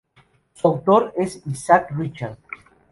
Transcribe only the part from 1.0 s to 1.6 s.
es